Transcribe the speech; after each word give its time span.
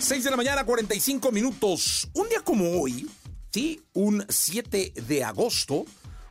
6 0.00 0.24
de 0.24 0.30
la 0.30 0.36
mañana, 0.36 0.64
45 0.64 1.30
minutos. 1.30 2.08
Un 2.14 2.28
día 2.28 2.40
como 2.40 2.80
hoy, 2.80 3.06
sí, 3.52 3.82
un 3.92 4.24
7 4.28 4.94
de 5.06 5.24
agosto, 5.24 5.84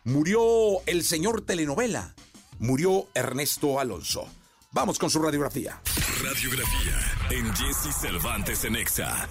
murió 0.05 0.42
el 0.88 1.03
señor 1.03 1.42
telenovela. 1.46 2.16
Murió 2.58 3.08
Ernesto 3.13 3.79
Alonso. 3.79 4.28
Vamos 4.71 4.97
con 4.97 5.10
su 5.10 5.21
radiografía. 5.21 5.82
Radiografía 6.24 7.29
en 7.29 7.55
Jesse 7.55 7.96
Cervantes 7.96 8.66
en. 8.66 9.29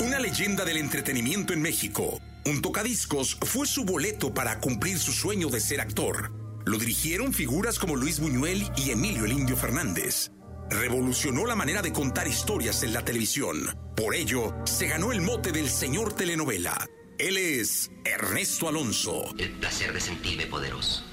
Una 0.00 0.18
leyenda 0.18 0.64
del 0.64 0.76
entretenimiento 0.76 1.54
en 1.54 1.62
México. 1.62 2.20
Un 2.44 2.60
tocadiscos 2.60 3.38
fue 3.40 3.66
su 3.66 3.84
boleto 3.84 4.34
para 4.34 4.60
cumplir 4.60 4.98
su 4.98 5.12
sueño 5.12 5.48
de 5.48 5.60
ser 5.60 5.80
actor. 5.80 6.32
Lo 6.66 6.78
dirigieron 6.78 7.32
figuras 7.32 7.78
como 7.78 7.96
Luis 7.96 8.20
Buñuel 8.20 8.70
y 8.76 8.90
Emilio 8.90 9.24
el 9.24 9.32
Indio 9.32 9.56
Fernández 9.56 10.30
revolucionó 10.70 11.46
la 11.46 11.56
manera 11.56 11.82
de 11.82 11.92
contar 11.92 12.28
historias 12.28 12.82
en 12.82 12.92
la 12.92 13.04
televisión. 13.04 13.76
Por 13.96 14.14
ello, 14.14 14.54
se 14.64 14.88
ganó 14.88 15.12
el 15.12 15.20
mote 15.20 15.52
del 15.52 15.68
señor 15.68 16.12
telenovela. 16.12 16.86
Él 17.18 17.36
es 17.36 17.90
Ernesto 18.04 18.68
Alonso. 18.68 19.34
El 19.38 19.52
placer 19.52 19.92
de 19.92 20.00
sentirme 20.00 20.46
poderoso. 20.46 21.04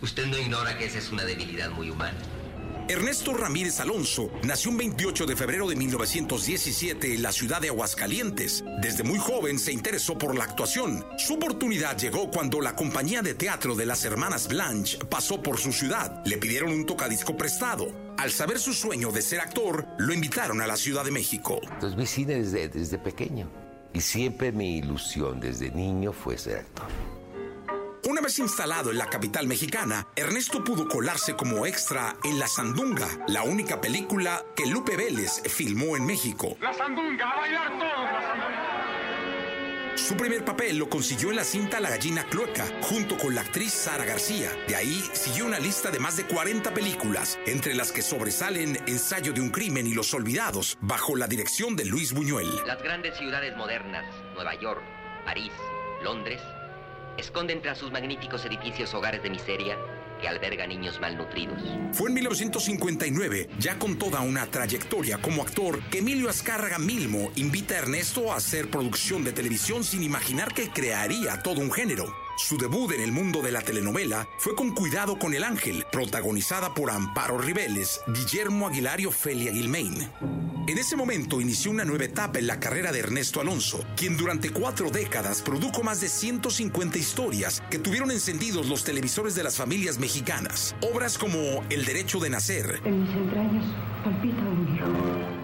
Usted 0.00 0.26
no 0.26 0.38
ignora 0.38 0.78
que 0.78 0.86
esa 0.86 0.98
es 0.98 1.10
una 1.10 1.24
debilidad 1.24 1.70
muy 1.70 1.90
humana. 1.90 2.18
Ernesto 2.88 3.34
Ramírez 3.34 3.80
Alonso 3.80 4.30
nació 4.44 4.70
un 4.70 4.78
28 4.78 5.26
de 5.26 5.36
febrero 5.36 5.68
de 5.68 5.76
1917 5.76 7.14
en 7.14 7.22
la 7.22 7.32
ciudad 7.32 7.60
de 7.60 7.68
Aguascalientes. 7.68 8.64
Desde 8.80 9.02
muy 9.02 9.18
joven 9.18 9.58
se 9.58 9.72
interesó 9.72 10.16
por 10.16 10.34
la 10.34 10.44
actuación. 10.44 11.04
Su 11.18 11.34
oportunidad 11.34 11.98
llegó 11.98 12.30
cuando 12.30 12.62
la 12.62 12.74
compañía 12.74 13.20
de 13.20 13.34
teatro 13.34 13.74
de 13.74 13.84
las 13.84 14.06
hermanas 14.06 14.48
Blanche 14.48 14.98
pasó 15.10 15.42
por 15.42 15.58
su 15.58 15.70
ciudad. 15.70 16.22
Le 16.24 16.38
pidieron 16.38 16.72
un 16.72 16.86
tocadisco 16.86 17.36
prestado. 17.36 18.07
Al 18.18 18.32
saber 18.32 18.58
su 18.58 18.74
sueño 18.74 19.12
de 19.12 19.22
ser 19.22 19.38
actor, 19.38 19.86
lo 19.96 20.12
invitaron 20.12 20.60
a 20.60 20.66
la 20.66 20.76
Ciudad 20.76 21.04
de 21.04 21.12
México. 21.12 21.60
Entonces 21.62 21.96
vi 21.96 22.04
cine 22.04 22.34
desde, 22.34 22.68
desde 22.68 22.98
pequeño 22.98 23.48
y 23.94 24.00
siempre 24.00 24.50
mi 24.50 24.78
ilusión 24.78 25.38
desde 25.38 25.70
niño 25.70 26.12
fue 26.12 26.36
ser 26.36 26.58
actor. 26.58 26.86
Una 28.08 28.20
vez 28.20 28.40
instalado 28.40 28.90
en 28.90 28.98
la 28.98 29.06
capital 29.06 29.46
mexicana, 29.46 30.08
Ernesto 30.16 30.64
pudo 30.64 30.88
colarse 30.88 31.36
como 31.36 31.64
extra 31.64 32.16
en 32.24 32.40
La 32.40 32.48
Sandunga, 32.48 33.06
la 33.28 33.44
única 33.44 33.80
película 33.80 34.44
que 34.56 34.66
Lupe 34.66 34.96
Vélez 34.96 35.40
filmó 35.48 35.96
en 35.96 36.04
México. 36.04 36.56
La 36.60 36.74
Sandunga, 36.74 37.30
a 37.30 37.36
bailar 37.36 37.68
todos 37.78 38.12
la 38.12 38.22
Sandunga. 38.22 38.87
Su 39.98 40.16
primer 40.16 40.44
papel 40.44 40.78
lo 40.78 40.88
consiguió 40.88 41.30
en 41.30 41.36
la 41.36 41.44
cinta 41.44 41.80
La 41.80 41.90
gallina 41.90 42.24
clueca, 42.24 42.64
junto 42.82 43.18
con 43.18 43.34
la 43.34 43.40
actriz 43.40 43.72
Sara 43.72 44.04
García. 44.04 44.50
De 44.68 44.76
ahí 44.76 45.02
siguió 45.12 45.44
una 45.44 45.58
lista 45.58 45.90
de 45.90 45.98
más 45.98 46.16
de 46.16 46.24
40 46.24 46.72
películas, 46.72 47.38
entre 47.46 47.74
las 47.74 47.90
que 47.90 48.00
sobresalen 48.00 48.78
Ensayo 48.86 49.32
de 49.32 49.40
un 49.40 49.50
crimen 49.50 49.88
y 49.88 49.94
Los 49.94 50.14
olvidados, 50.14 50.78
bajo 50.80 51.16
la 51.16 51.26
dirección 51.26 51.74
de 51.74 51.84
Luis 51.84 52.12
Buñuel. 52.12 52.48
Las 52.64 52.80
grandes 52.80 53.18
ciudades 53.18 53.56
modernas, 53.56 54.06
Nueva 54.34 54.54
York, 54.54 54.82
París, 55.24 55.52
Londres, 56.02 56.40
esconden 57.18 57.60
tras 57.60 57.78
sus 57.78 57.90
magníficos 57.90 58.44
edificios 58.44 58.94
hogares 58.94 59.22
de 59.24 59.30
miseria 59.30 59.76
que 60.18 60.28
alberga 60.28 60.66
niños 60.66 61.00
malnutridos. 61.00 61.62
Fue 61.92 62.08
en 62.08 62.14
1959, 62.14 63.48
ya 63.58 63.78
con 63.78 63.98
toda 63.98 64.20
una 64.20 64.46
trayectoria 64.46 65.18
como 65.18 65.42
actor, 65.42 65.82
que 65.90 65.98
Emilio 65.98 66.28
Azcárraga 66.28 66.78
Milmo 66.78 67.30
invita 67.36 67.74
a 67.74 67.78
Ernesto 67.78 68.32
a 68.32 68.36
hacer 68.36 68.70
producción 68.70 69.24
de 69.24 69.32
televisión 69.32 69.84
sin 69.84 70.02
imaginar 70.02 70.52
que 70.52 70.70
crearía 70.70 71.42
todo 71.42 71.60
un 71.60 71.72
género. 71.72 72.27
Su 72.38 72.56
debut 72.56 72.92
en 72.92 73.00
el 73.00 73.10
mundo 73.10 73.42
de 73.42 73.50
la 73.50 73.62
telenovela 73.62 74.28
fue 74.38 74.54
con 74.54 74.70
Cuidado 74.70 75.18
con 75.18 75.34
el 75.34 75.42
Ángel, 75.42 75.84
protagonizada 75.90 76.72
por 76.72 76.88
Amparo 76.88 77.36
Ribeles, 77.36 78.00
Guillermo 78.06 78.68
Aguilar 78.68 79.00
y 79.00 79.06
Ofelia 79.06 79.52
Gilmain. 79.52 80.08
En 80.68 80.78
ese 80.78 80.94
momento 80.94 81.40
inició 81.40 81.72
una 81.72 81.84
nueva 81.84 82.04
etapa 82.04 82.38
en 82.38 82.46
la 82.46 82.60
carrera 82.60 82.92
de 82.92 83.00
Ernesto 83.00 83.40
Alonso, 83.40 83.84
quien 83.96 84.16
durante 84.16 84.50
cuatro 84.50 84.88
décadas 84.88 85.42
produjo 85.42 85.82
más 85.82 86.00
de 86.00 86.08
150 86.08 86.96
historias 86.96 87.60
que 87.70 87.80
tuvieron 87.80 88.12
encendidos 88.12 88.68
los 88.68 88.84
televisores 88.84 89.34
de 89.34 89.42
las 89.42 89.56
familias 89.56 89.98
mexicanas. 89.98 90.76
Obras 90.92 91.18
como 91.18 91.64
El 91.70 91.84
Derecho 91.84 92.20
de 92.20 92.30
Nacer. 92.30 92.80
En 92.84 93.02
mis 93.02 93.16
entrañas 93.16 93.64
palpita 94.04 94.42
un 94.42 94.76
hijo. 94.76 94.86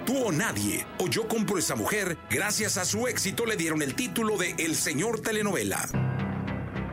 Tú 0.07 0.27
o 0.27 0.31
nadie, 0.31 0.87
o 0.99 1.09
yo 1.09 1.27
compro 1.27 1.59
esa 1.59 1.75
mujer, 1.75 2.17
gracias 2.31 2.79
a 2.79 2.85
su 2.85 3.09
éxito 3.09 3.47
le 3.47 3.57
dieron 3.57 3.83
el 3.83 3.97
título 3.97 4.37
de 4.37 4.55
El 4.59 4.77
Señor 4.77 5.21
Telenovela. 5.21 6.14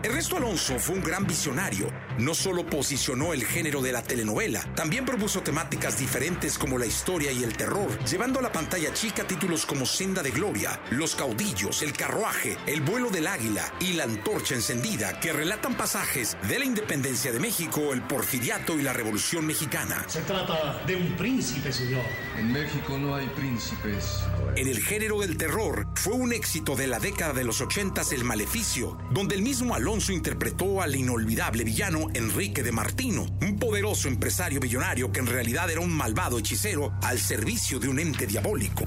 Ernesto 0.03 0.37
Alonso 0.37 0.79
fue 0.79 0.95
un 0.95 1.03
gran 1.03 1.27
visionario. 1.27 1.87
No 2.17 2.33
solo 2.33 2.65
posicionó 2.65 3.33
el 3.33 3.45
género 3.45 3.83
de 3.83 3.91
la 3.91 4.01
telenovela, 4.01 4.61
también 4.73 5.05
propuso 5.05 5.41
temáticas 5.41 5.99
diferentes 5.99 6.57
como 6.57 6.79
la 6.79 6.87
historia 6.87 7.31
y 7.31 7.43
el 7.43 7.55
terror, 7.55 8.03
llevando 8.05 8.39
a 8.39 8.41
la 8.41 8.51
pantalla 8.51 8.91
chica 8.93 9.27
títulos 9.27 9.67
como 9.67 9.85
Senda 9.85 10.23
de 10.23 10.31
Gloria, 10.31 10.81
Los 10.89 11.15
caudillos, 11.15 11.83
El 11.83 11.93
carruaje, 11.93 12.57
El 12.65 12.81
vuelo 12.81 13.11
del 13.11 13.27
águila 13.27 13.71
y 13.79 13.93
La 13.93 14.05
antorcha 14.05 14.55
encendida, 14.55 15.19
que 15.19 15.33
relatan 15.33 15.75
pasajes 15.75 16.35
de 16.47 16.57
la 16.57 16.65
independencia 16.65 17.31
de 17.31 17.39
México, 17.39 17.93
el 17.93 18.01
porfiriato 18.01 18.79
y 18.79 18.81
la 18.81 18.93
revolución 18.93 19.45
mexicana. 19.45 20.03
Se 20.07 20.21
trata 20.21 20.81
de 20.87 20.95
un 20.95 21.15
príncipe, 21.15 21.71
señor. 21.71 22.03
En 22.39 22.51
México 22.51 22.97
no 22.97 23.15
hay 23.15 23.27
príncipes. 23.27 24.23
En 24.55 24.67
el 24.67 24.79
género 24.79 25.19
del 25.19 25.37
terror, 25.37 25.87
fue 25.93 26.13
un 26.13 26.33
éxito 26.33 26.75
de 26.75 26.87
la 26.87 26.99
década 26.99 27.33
de 27.33 27.43
los 27.43 27.61
ochentas 27.61 28.11
El 28.11 28.23
Maleficio, 28.23 28.97
donde 29.11 29.35
el 29.35 29.43
mismo 29.43 29.75
Alonso 29.75 29.90
interpretó 30.13 30.81
al 30.81 30.95
inolvidable 30.95 31.65
villano 31.65 32.07
Enrique 32.13 32.63
de 32.63 32.71
Martino, 32.71 33.25
un 33.41 33.59
poderoso 33.59 34.07
empresario 34.07 34.61
millonario 34.61 35.11
que 35.11 35.19
en 35.19 35.27
realidad 35.27 35.69
era 35.69 35.81
un 35.81 35.91
malvado 35.91 36.39
hechicero 36.39 36.93
al 37.03 37.19
servicio 37.19 37.77
de 37.77 37.89
un 37.89 37.99
ente 37.99 38.25
diabólico. 38.25 38.85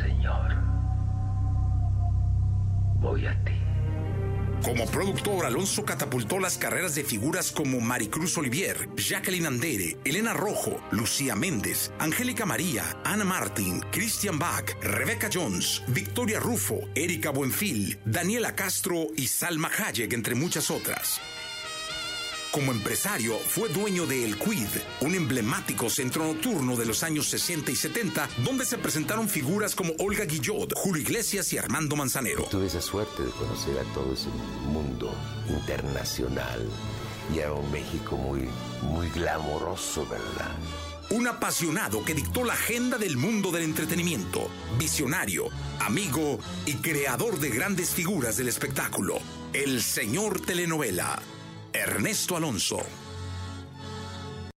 Señor, 0.00 0.54
voy 3.00 3.26
a 3.26 3.44
ti. 3.44 3.73
Como 4.64 4.86
productor, 4.86 5.44
Alonso 5.44 5.84
catapultó 5.84 6.38
las 6.38 6.56
carreras 6.56 6.94
de 6.94 7.04
figuras 7.04 7.52
como 7.52 7.80
Maricruz 7.80 8.38
Olivier, 8.38 8.88
Jacqueline 8.96 9.44
Andere, 9.44 9.98
Elena 10.06 10.32
Rojo, 10.32 10.80
Lucía 10.90 11.36
Méndez, 11.36 11.92
Angélica 11.98 12.46
María, 12.46 12.82
Ana 13.04 13.24
Martin, 13.24 13.80
Christian 13.92 14.38
Bach, 14.38 14.74
Rebecca 14.80 15.28
Jones, 15.30 15.82
Victoria 15.88 16.40
Rufo, 16.40 16.80
Erika 16.94 17.28
Buenfil, 17.28 17.98
Daniela 18.06 18.54
Castro 18.54 19.08
y 19.14 19.26
Salma 19.26 19.70
Hayek, 19.70 20.14
entre 20.14 20.34
muchas 20.34 20.70
otras. 20.70 21.20
Como 22.54 22.70
empresario, 22.70 23.36
fue 23.36 23.68
dueño 23.68 24.06
de 24.06 24.24
El 24.24 24.38
Quid, 24.38 24.68
un 25.00 25.16
emblemático 25.16 25.90
centro 25.90 26.24
nocturno 26.24 26.76
de 26.76 26.86
los 26.86 27.02
años 27.02 27.26
60 27.26 27.72
y 27.72 27.74
70, 27.74 28.28
donde 28.44 28.64
se 28.64 28.78
presentaron 28.78 29.28
figuras 29.28 29.74
como 29.74 29.92
Olga 29.98 30.24
Guillot, 30.24 30.72
Julio 30.72 31.02
Iglesias 31.02 31.52
y 31.52 31.58
Armando 31.58 31.96
Manzanero. 31.96 32.44
Tuve 32.44 32.66
esa 32.66 32.80
suerte 32.80 33.24
de 33.24 33.30
conocer 33.32 33.76
a 33.76 33.82
todo 33.92 34.14
ese 34.14 34.28
mundo 34.68 35.12
internacional 35.48 36.64
y 37.34 37.40
a 37.40 37.52
un 37.52 37.72
México 37.72 38.16
muy, 38.16 38.48
muy 38.82 39.08
glamoroso, 39.08 40.06
¿verdad? 40.06 40.54
Un 41.10 41.26
apasionado 41.26 42.04
que 42.04 42.14
dictó 42.14 42.44
la 42.44 42.54
agenda 42.54 42.98
del 42.98 43.16
mundo 43.16 43.50
del 43.50 43.64
entretenimiento, 43.64 44.48
visionario, 44.78 45.48
amigo 45.80 46.38
y 46.66 46.74
creador 46.74 47.40
de 47.40 47.50
grandes 47.50 47.90
figuras 47.90 48.36
del 48.36 48.46
espectáculo, 48.46 49.18
el 49.52 49.82
señor 49.82 50.40
telenovela, 50.40 51.20
Ernesto 51.74 52.36
Alonso. 52.36 53.03